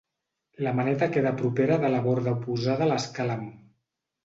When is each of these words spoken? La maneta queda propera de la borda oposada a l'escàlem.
La 0.67 0.71
maneta 0.79 1.09
queda 1.17 1.33
propera 1.43 1.77
de 1.85 1.93
la 1.97 2.01
borda 2.09 2.35
oposada 2.39 2.87
a 2.89 2.91
l'escàlem. 2.95 3.49